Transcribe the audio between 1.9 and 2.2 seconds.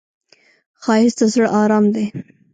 دی